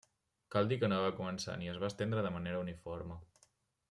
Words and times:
Cal 0.55 0.69
dir 0.71 0.77
que 0.83 0.87
no 0.93 0.97
va 1.03 1.11
començar 1.19 1.57
ni 1.59 1.69
es 1.73 1.77
va 1.83 1.91
estendre 1.93 2.23
de 2.29 2.35
manera 2.39 2.63
uniforme. 2.65 3.19